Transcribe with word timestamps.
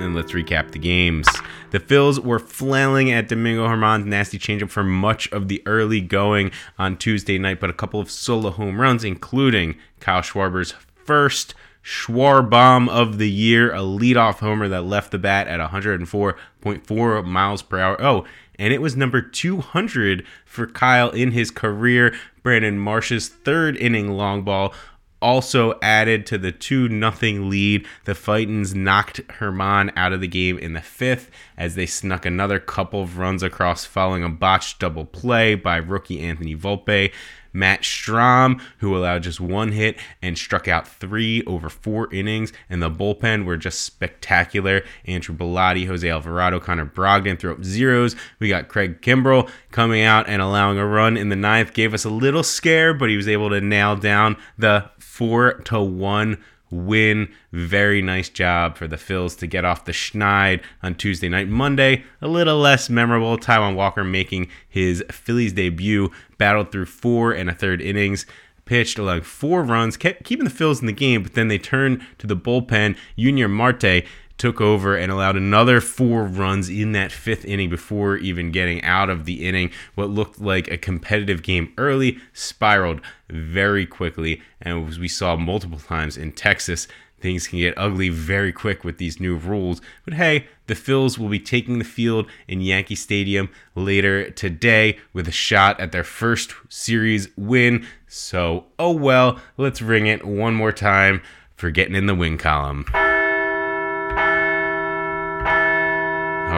And 0.00 0.16
let's 0.16 0.32
recap 0.32 0.72
the 0.72 0.78
games. 0.78 1.28
The 1.70 1.78
Phils 1.78 2.18
were 2.18 2.38
flailing 2.38 3.12
at 3.12 3.28
Domingo 3.28 3.68
Germán's 3.68 4.06
nasty 4.06 4.38
changeup 4.38 4.70
for 4.70 4.82
much 4.82 5.30
of 5.30 5.48
the 5.48 5.62
early 5.66 6.00
going 6.00 6.52
on 6.78 6.96
Tuesday 6.96 7.36
night, 7.36 7.60
but 7.60 7.68
a 7.68 7.74
couple 7.74 8.00
of 8.00 8.10
solo 8.10 8.48
home 8.50 8.80
runs, 8.80 9.04
including 9.04 9.76
Kyle 10.00 10.22
Schwarber's 10.22 10.72
first 11.04 11.54
Schwarbomb 11.82 12.88
of 12.88 13.18
the 13.18 13.30
year, 13.30 13.72
a 13.74 13.78
leadoff 13.78 14.38
homer 14.38 14.68
that 14.68 14.84
left 14.84 15.10
the 15.10 15.18
bat 15.18 15.48
at 15.48 15.60
104.4 15.60 17.24
miles 17.24 17.62
per 17.62 17.78
hour. 17.78 18.02
Oh, 18.02 18.24
and 18.58 18.72
it 18.72 18.80
was 18.80 18.96
number 18.96 19.20
200 19.20 20.24
for 20.44 20.66
Kyle 20.66 21.10
in 21.10 21.32
his 21.32 21.50
career. 21.50 22.14
Brandon 22.42 22.78
Marsh's 22.78 23.28
third 23.28 23.76
inning 23.76 24.12
long 24.12 24.42
ball 24.42 24.72
also 25.20 25.78
added 25.80 26.26
to 26.26 26.36
the 26.36 26.52
2 26.52 26.88
nothing 26.88 27.48
lead. 27.48 27.86
The 28.04 28.12
Fightins 28.12 28.74
knocked 28.74 29.26
Germán 29.28 29.92
out 29.96 30.12
of 30.12 30.20
the 30.20 30.28
game 30.28 30.58
in 30.58 30.72
the 30.74 30.80
fifth 30.80 31.30
as 31.56 31.76
they 31.76 31.86
snuck 31.86 32.26
another 32.26 32.58
couple 32.58 33.02
of 33.02 33.18
runs 33.18 33.42
across 33.42 33.84
following 33.84 34.24
a 34.24 34.28
botched 34.28 34.80
double 34.80 35.04
play 35.04 35.54
by 35.54 35.76
rookie 35.76 36.20
Anthony 36.20 36.56
Volpe. 36.56 37.12
Matt 37.52 37.82
Strahm, 37.82 38.60
who 38.78 38.96
allowed 38.96 39.22
just 39.22 39.40
one 39.40 39.72
hit 39.72 39.98
and 40.20 40.36
struck 40.36 40.68
out 40.68 40.86
three 40.86 41.42
over 41.44 41.68
four 41.68 42.12
innings, 42.12 42.52
and 42.70 42.82
the 42.82 42.90
bullpen 42.90 43.44
were 43.44 43.56
just 43.56 43.80
spectacular. 43.80 44.82
Andrew 45.06 45.34
Bellatti, 45.34 45.86
Jose 45.86 46.08
Alvarado, 46.08 46.60
Connor 46.60 46.86
Brogdon 46.86 47.38
threw 47.38 47.52
up 47.52 47.64
zeros. 47.64 48.16
We 48.38 48.48
got 48.48 48.68
Craig 48.68 49.00
Kimbrel 49.02 49.50
coming 49.70 50.02
out 50.02 50.28
and 50.28 50.40
allowing 50.40 50.78
a 50.78 50.86
run 50.86 51.16
in 51.16 51.28
the 51.28 51.36
ninth, 51.36 51.72
gave 51.72 51.94
us 51.94 52.04
a 52.04 52.10
little 52.10 52.42
scare, 52.42 52.94
but 52.94 53.08
he 53.08 53.16
was 53.16 53.28
able 53.28 53.50
to 53.50 53.60
nail 53.60 53.96
down 53.96 54.36
the 54.58 54.90
four 54.98 55.54
to 55.64 55.80
one 55.80 56.38
win. 56.72 57.32
Very 57.52 58.02
nice 58.02 58.28
job 58.28 58.76
for 58.76 58.88
the 58.88 58.96
Phils 58.96 59.38
to 59.38 59.46
get 59.46 59.64
off 59.64 59.84
the 59.84 59.92
schneid 59.92 60.62
on 60.82 60.94
Tuesday 60.94 61.28
night. 61.28 61.48
Monday, 61.48 62.04
a 62.20 62.26
little 62.26 62.58
less 62.58 62.90
memorable. 62.90 63.38
Taijuan 63.38 63.76
Walker 63.76 64.02
making 64.02 64.48
his 64.68 65.04
Phillies 65.10 65.52
debut, 65.52 66.10
battled 66.38 66.72
through 66.72 66.86
four 66.86 67.32
and 67.32 67.48
a 67.48 67.54
third 67.54 67.80
innings. 67.80 68.26
Pitched 68.64 68.98
allowing 68.98 69.22
four 69.22 69.62
runs, 69.62 69.96
kept 69.96 70.24
keeping 70.24 70.44
the 70.44 70.50
Phils 70.50 70.80
in 70.80 70.86
the 70.86 70.92
game, 70.92 71.22
but 71.22 71.34
then 71.34 71.48
they 71.48 71.58
turned 71.58 72.00
to 72.18 72.26
the 72.26 72.36
bullpen. 72.36 72.96
Junior 73.18 73.48
Marte 73.48 74.04
took 74.42 74.60
over 74.60 74.96
and 74.96 75.12
allowed 75.12 75.36
another 75.36 75.80
four 75.80 76.24
runs 76.24 76.68
in 76.68 76.90
that 76.90 77.12
fifth 77.12 77.44
inning 77.44 77.70
before 77.70 78.16
even 78.16 78.50
getting 78.50 78.82
out 78.82 79.08
of 79.08 79.24
the 79.24 79.46
inning. 79.46 79.70
What 79.94 80.10
looked 80.10 80.40
like 80.40 80.68
a 80.68 80.76
competitive 80.76 81.44
game 81.44 81.72
early 81.78 82.18
spiraled 82.32 83.00
very 83.30 83.86
quickly, 83.86 84.42
and 84.60 84.88
as 84.88 84.98
we 84.98 85.06
saw 85.06 85.36
multiple 85.36 85.78
times 85.78 86.16
in 86.16 86.32
Texas, 86.32 86.88
things 87.20 87.46
can 87.46 87.60
get 87.60 87.74
ugly 87.76 88.08
very 88.08 88.50
quick 88.50 88.82
with 88.82 88.98
these 88.98 89.20
new 89.20 89.36
rules. 89.36 89.80
But 90.04 90.14
hey, 90.14 90.48
the 90.66 90.74
Phils 90.74 91.18
will 91.18 91.28
be 91.28 91.38
taking 91.38 91.78
the 91.78 91.84
field 91.84 92.26
in 92.48 92.60
Yankee 92.60 92.96
Stadium 92.96 93.48
later 93.76 94.28
today 94.30 94.98
with 95.12 95.28
a 95.28 95.32
shot 95.32 95.78
at 95.78 95.92
their 95.92 96.02
first 96.02 96.52
series 96.68 97.28
win. 97.36 97.86
So, 98.08 98.64
oh 98.76 98.90
well, 98.90 99.38
let's 99.56 99.80
ring 99.80 100.08
it 100.08 100.26
one 100.26 100.54
more 100.54 100.72
time 100.72 101.22
for 101.54 101.70
getting 101.70 101.94
in 101.94 102.06
the 102.06 102.14
win 102.16 102.38
column. 102.38 102.86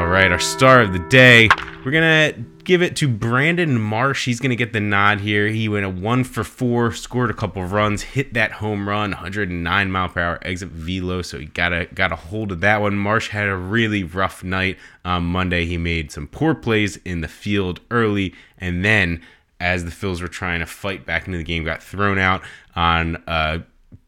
All 0.05 0.11
right, 0.11 0.31
our 0.31 0.39
star 0.39 0.83
of 0.83 0.93
the 0.93 0.99
day. 0.99 1.49
We're 1.83 1.91
to 2.35 2.45
give 2.63 2.83
it 2.83 2.95
to 2.97 3.09
Brandon 3.09 3.81
Marsh. 3.81 4.27
He's 4.27 4.39
to 4.51 4.55
get 4.55 4.75
the 4.75 4.81
nod 4.81 5.21
here. 5.21 5.49
He 5.49 5.67
went 5.67 5.87
a 5.87 5.89
one 5.89 6.25
for 6.25 6.45
four, 6.45 6.93
scored 6.93 7.31
a 7.31 7.35
couple 7.35 7.65
runs, 7.65 8.03
hit 8.03 8.35
that 8.35 8.53
home 8.53 8.87
run, 8.87 9.13
109 9.13 9.91
mile 9.91 10.09
per 10.11 10.21
hour 10.21 10.39
exit 10.43 10.69
velo. 10.69 11.23
So 11.23 11.39
he 11.39 11.47
got 11.47 11.73
a 11.73 11.87
got 11.87 12.13
a 12.13 12.17
hold 12.17 12.53
of 12.53 12.61
that 12.61 12.83
one. 12.83 12.99
Marsh 12.99 13.31
had 13.31 13.49
a 13.49 13.57
really 13.57 14.05
rough 14.05 14.45
night 14.45 14.77
on 15.07 15.25
Monday. 15.25 15.65
He 15.65 15.79
made 15.79 16.13
some 16.13 16.27
poor 16.27 16.55
plays 16.55 16.99
in 16.99 17.23
the 17.23 17.29
field 17.29 17.81
early, 17.91 18.35
and 18.59 18.85
then 18.85 19.23
as 19.59 19.87
the 19.87 19.91
Phils 19.91 20.21
were 20.21 20.29
trying 20.29 20.61
to 20.61 20.67
fight 20.67 21.07
back 21.07 21.27
into 21.27 21.39
the 21.39 21.45
game, 21.45 21.65
got 21.65 21.83
thrown 21.83 22.19
out 22.19 22.43
on 22.77 23.23
a 23.27 23.63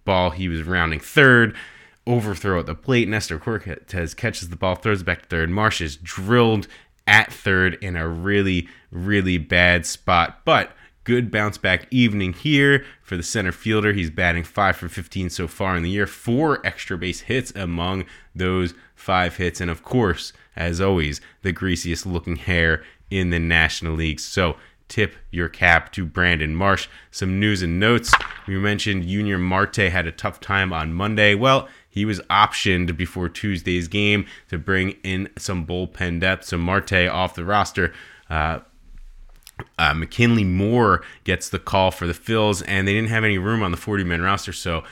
ball 0.04 0.28
he 0.28 0.46
was 0.46 0.62
rounding 0.62 1.00
third 1.00 1.56
overthrow 2.06 2.60
at 2.60 2.66
the 2.66 2.74
plate. 2.74 3.08
Nestor 3.08 3.38
Cortes 3.38 4.14
catches 4.14 4.48
the 4.48 4.56
ball, 4.56 4.76
throws 4.76 5.02
it 5.02 5.04
back 5.04 5.22
to 5.22 5.28
third. 5.28 5.50
Marsh 5.50 5.80
is 5.80 5.96
drilled 5.96 6.68
at 7.06 7.32
third 7.32 7.74
in 7.80 7.96
a 7.96 8.08
really, 8.08 8.68
really 8.90 9.38
bad 9.38 9.86
spot. 9.86 10.40
But 10.44 10.72
good 11.04 11.30
bounce 11.30 11.56
back 11.58 11.86
evening 11.90 12.32
here 12.32 12.84
for 13.02 13.16
the 13.16 13.22
center 13.22 13.52
fielder. 13.52 13.92
He's 13.92 14.10
batting 14.10 14.44
5 14.44 14.76
for 14.76 14.88
15 14.88 15.30
so 15.30 15.46
far 15.46 15.76
in 15.76 15.82
the 15.82 15.90
year, 15.90 16.06
four 16.06 16.64
extra 16.66 16.98
base 16.98 17.20
hits 17.20 17.52
among 17.54 18.04
those 18.34 18.74
five 18.94 19.36
hits. 19.36 19.60
And 19.60 19.70
of 19.70 19.82
course, 19.82 20.32
as 20.56 20.80
always, 20.80 21.20
the 21.42 21.52
greasiest 21.52 22.06
looking 22.06 22.36
hair 22.36 22.82
in 23.10 23.30
the 23.30 23.38
National 23.38 23.94
League. 23.94 24.18
So 24.20 24.56
tip 24.88 25.14
your 25.30 25.48
cap 25.48 25.92
to 25.92 26.04
Brandon 26.04 26.54
Marsh. 26.54 26.88
Some 27.10 27.40
news 27.40 27.62
and 27.62 27.80
notes. 27.80 28.12
We 28.46 28.56
mentioned 28.58 29.06
Junior 29.06 29.38
Marte 29.38 29.76
had 29.76 30.06
a 30.06 30.12
tough 30.12 30.40
time 30.40 30.72
on 30.72 30.92
Monday. 30.92 31.34
Well, 31.34 31.68
he 31.88 32.04
was 32.04 32.20
optioned 32.30 32.96
before 32.96 33.28
Tuesday's 33.28 33.88
game 33.88 34.26
to 34.48 34.58
bring 34.58 34.90
in 35.02 35.28
some 35.38 35.66
bullpen 35.66 36.20
depth. 36.20 36.44
So 36.44 36.58
Marte 36.58 37.08
off 37.08 37.34
the 37.34 37.44
roster. 37.44 37.92
Uh, 38.28 38.60
uh, 39.78 39.94
McKinley 39.94 40.44
Moore 40.44 41.02
gets 41.24 41.48
the 41.48 41.58
call 41.58 41.90
for 41.90 42.06
the 42.06 42.12
Phils, 42.12 42.62
and 42.66 42.86
they 42.86 42.92
didn't 42.92 43.08
have 43.08 43.24
any 43.24 43.38
room 43.38 43.62
on 43.62 43.70
the 43.70 43.76
40 43.76 44.04
man 44.04 44.20
roster. 44.20 44.52
So 44.52 44.84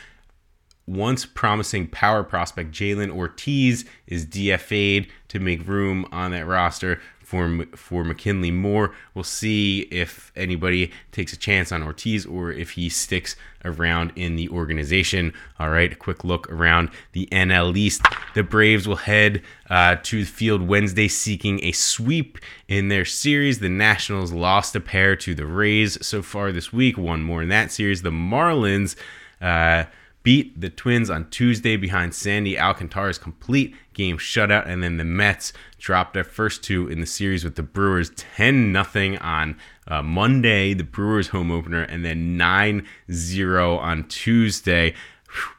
once 0.86 1.24
promising 1.24 1.86
power 1.88 2.22
prospect 2.22 2.70
Jhailyn 2.70 3.10
Ortiz 3.10 3.84
is 4.06 4.26
DFA'd 4.26 5.08
to 5.28 5.38
make 5.38 5.66
room 5.66 6.06
on 6.12 6.30
that 6.32 6.46
roster 6.46 7.00
for 7.24 7.64
for 7.74 8.04
McKinley 8.04 8.50
Moore. 8.50 8.94
We'll 9.14 9.24
see 9.24 9.80
if 9.90 10.30
anybody 10.36 10.92
takes 11.10 11.32
a 11.32 11.36
chance 11.36 11.72
on 11.72 11.82
Ortiz 11.82 12.26
or 12.26 12.52
if 12.52 12.72
he 12.72 12.88
sticks 12.88 13.34
around 13.64 14.12
in 14.14 14.36
the 14.36 14.48
organization. 14.50 15.32
All 15.58 15.70
right, 15.70 15.92
a 15.92 15.96
quick 15.96 16.22
look 16.22 16.50
around 16.50 16.90
the 17.12 17.26
NL 17.32 17.76
East. 17.76 18.02
The 18.34 18.42
Braves 18.42 18.86
will 18.86 18.96
head 18.96 19.42
uh, 19.70 19.96
to 20.02 20.20
the 20.20 20.30
field 20.30 20.62
Wednesday 20.68 21.08
seeking 21.08 21.64
a 21.64 21.72
sweep 21.72 22.38
in 22.68 22.88
their 22.88 23.04
series. 23.04 23.58
The 23.58 23.68
Nationals 23.68 24.32
lost 24.32 24.76
a 24.76 24.80
pair 24.80 25.16
to 25.16 25.34
the 25.34 25.46
Rays 25.46 26.04
so 26.06 26.22
far 26.22 26.52
this 26.52 26.72
week, 26.72 26.98
one 26.98 27.22
more 27.22 27.42
in 27.42 27.48
that 27.48 27.72
series. 27.72 28.02
The 28.02 28.10
Marlins. 28.10 28.96
Uh, 29.40 29.84
beat 30.24 30.58
the 30.58 30.70
Twins 30.70 31.10
on 31.10 31.28
Tuesday 31.30 31.76
behind 31.76 32.14
Sandy 32.14 32.58
Alcantara's 32.58 33.18
complete 33.18 33.76
game 33.92 34.18
shutout, 34.18 34.66
and 34.66 34.82
then 34.82 34.96
the 34.96 35.04
Mets 35.04 35.52
dropped 35.78 36.14
their 36.14 36.24
first 36.24 36.64
two 36.64 36.88
in 36.88 37.00
the 37.00 37.06
series 37.06 37.44
with 37.44 37.54
the 37.54 37.62
Brewers 37.62 38.10
10 38.10 38.72
0 38.72 39.18
on 39.20 39.56
uh, 39.86 40.02
Monday, 40.02 40.74
the 40.74 40.82
Brewers 40.82 41.28
home 41.28 41.52
opener, 41.52 41.82
and 41.82 42.04
then 42.04 42.36
9 42.36 42.84
0 43.12 43.78
on 43.78 44.08
Tuesday. 44.08 44.94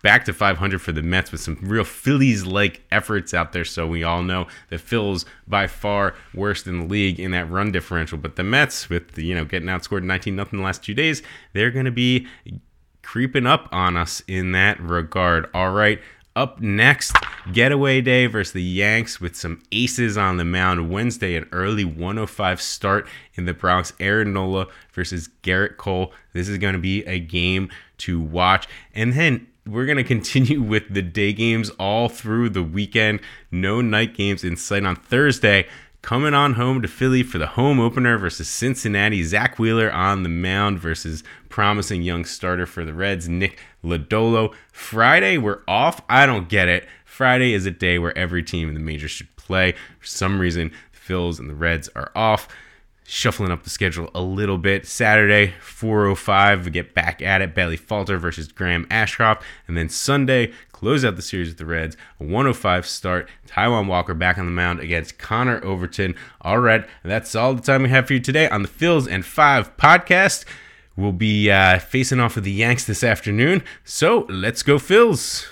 Back 0.02 0.24
to 0.26 0.34
500 0.34 0.82
for 0.82 0.94
the 0.94 1.04
Mets 1.04 1.34
with 1.34 1.42
some 1.42 1.58
real 1.62 1.84
Phillies 1.84 2.46
like 2.46 2.82
efforts 2.92 3.34
out 3.34 3.52
there. 3.52 3.66
So 3.66 3.86
we 3.86 4.04
all 4.04 4.24
know 4.24 4.48
the 4.70 4.78
Phils 4.78 5.26
by 5.48 5.68
far 5.68 6.16
worst 6.34 6.66
in 6.66 6.80
the 6.80 6.86
league 6.86 7.20
in 7.20 7.32
that 7.32 7.52
run 7.52 7.74
differential. 7.74 8.18
But 8.18 8.38
the 8.38 8.44
Mets, 8.44 8.90
with 8.90 9.18
you 9.18 9.36
know 9.36 9.44
getting 9.44 9.68
outscored 9.68 10.04
19 10.04 10.34
nothing 10.36 10.60
the 10.60 10.66
last 10.66 10.82
two 10.82 10.94
days, 10.94 11.22
they're 11.52 11.72
going 11.72 11.86
to 11.86 11.92
be 11.92 12.26
creeping 13.06 13.46
up 13.46 13.70
on 13.72 13.96
us 13.96 14.24
in 14.28 14.52
that 14.54 14.80
regard. 14.82 15.48
All 15.54 15.72
right. 15.72 16.02
Up 16.36 16.60
next, 16.60 17.16
getaway 17.54 18.02
day 18.02 18.26
versus 18.26 18.52
the 18.52 18.62
Yanks 18.62 19.22
with 19.22 19.38
some 19.38 19.64
aces 19.72 20.18
on 20.18 20.36
the 20.36 20.44
mound 20.44 20.90
Wednesday, 20.90 21.38
an 21.38 21.48
early 21.54 21.86
105 21.86 22.62
start 22.62 23.08
in 23.36 23.46
the 23.46 23.54
Bronx. 23.54 23.94
Aaron 24.02 24.34
Nola 24.34 24.68
versus 24.92 25.30
Gerrit 25.44 25.78
Cole. 25.78 26.12
This 26.34 26.50
is 26.50 26.58
going 26.58 26.74
to 26.74 26.80
be 26.80 27.06
a 27.06 27.20
game 27.20 27.70
to 28.00 28.20
watch. 28.20 28.68
And 28.94 29.14
then 29.14 29.48
we're 29.66 29.86
going 29.86 29.98
to 29.98 30.04
continue 30.04 30.62
with 30.62 30.94
the 30.94 31.02
day 31.02 31.32
games 31.32 31.70
all 31.72 32.10
through 32.10 32.50
the 32.50 32.64
weekend. 32.64 33.22
No 33.50 33.80
night 33.80 34.14
games 34.14 34.44
in 34.44 34.58
sight 34.58 34.84
on 34.84 34.98
Thursday. 34.98 35.68
Coming 36.06 36.36
on 36.36 36.54
home 36.54 36.84
to 36.84 36.88
Philly 36.88 37.24
for 37.24 37.40
the 37.40 37.48
home 37.48 37.80
opener 37.80 38.20
versus 38.20 38.48
Cincinnati. 38.48 39.24
Zack 39.24 39.58
Wheeler 39.58 39.92
on 39.92 40.22
the 40.22 40.30
mound 40.30 40.78
versus 40.78 41.24
promising 41.50 42.04
young 42.04 42.26
starter 42.26 42.68
for 42.68 42.86
the 42.86 42.94
Reds, 42.94 43.28
Nick 43.28 43.60
Lodolo. 43.84 44.54
Friday, 44.72 45.40
we're 45.40 45.62
off. 45.68 46.04
I 46.08 46.28
don't 46.28 46.48
get 46.48 46.68
it. 46.68 46.88
Friday 47.06 47.54
is 47.54 47.66
a 47.66 47.72
day 47.72 47.98
where 47.98 48.16
every 48.16 48.44
team 48.44 48.70
in 48.70 48.76
the 48.76 48.80
majors 48.80 49.10
should 49.10 49.36
play. 49.36 49.74
For 50.00 50.06
some 50.06 50.38
reason, 50.38 50.72
the 50.92 51.12
Phils 51.12 51.40
and 51.40 51.50
the 51.50 51.56
Reds 51.56 51.90
are 51.96 52.12
off 52.14 52.48
shuffling 53.06 53.52
up 53.52 53.64
the 53.64 53.70
schedule 53.70 54.10
a 54.14 54.22
little 54.22 54.58
bit. 54.58 54.86
Saturday, 54.86 55.54
4:05, 55.62 56.66
we 56.66 56.72
get 56.72 56.94
back 56.94 57.22
at 57.22 57.42
it. 57.42 57.56
Bailey 57.56 57.78
Falter 57.78 58.18
versus 58.18 58.48
Graham 58.52 58.86
Ashcraft, 58.88 59.42
and 59.68 59.78
then 59.78 59.90
Sunday, 59.90 60.52
close 60.72 61.06
out 61.06 61.16
the 61.16 61.22
series 61.22 61.50
with 61.50 61.58
the 61.58 61.66
Reds. 61.66 61.96
A 62.20 62.24
105 62.24 62.86
start. 62.86 63.30
Taijuan 63.48 63.88
Walker 63.88 64.14
back 64.14 64.38
on 64.38 64.46
the 64.46 64.52
mound 64.52 64.80
against 64.80 65.18
Connor 65.18 65.64
Overton. 65.64 66.16
All 66.42 66.60
right, 66.60 66.86
that's 67.04 67.36
all 67.36 67.54
the 67.54 67.62
time 67.62 67.84
we 67.84 67.90
have 67.90 68.08
for 68.08 68.14
you 68.14 68.20
today 68.20 68.50
on 68.50 68.64
the 68.64 68.68
Phils 68.68 69.08
and 69.10 69.26
Five 69.26 69.78
podcast. 69.78 70.46
We'll 70.98 71.12
be 71.12 71.52
uh, 71.52 71.80
facing 71.80 72.20
off 72.20 72.36
with 72.36 72.46
the 72.46 72.52
Yanks 72.52 72.86
this 72.86 73.04
afternoon. 73.04 73.64
So 73.84 74.26
let's 74.30 74.64
go, 74.64 74.78
Phils. 74.78 75.46